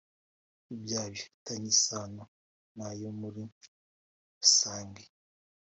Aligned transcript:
ibyaha 0.75 1.07
bifitanye 1.13 1.67
isano 1.75 2.23
na 2.77 2.89
yo 3.01 3.11
muri 3.19 3.41
rusange 4.39 5.03